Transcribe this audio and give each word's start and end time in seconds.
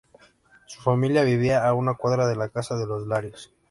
Su 0.65 0.81
familia 0.81 1.21
vivía 1.23 1.63
a 1.63 1.75
una 1.75 1.93
cuadra 1.93 2.25
de 2.25 2.35
la 2.35 2.49
casa 2.49 2.75
de 2.75 2.87
los 2.87 3.05
Larios. 3.05 3.53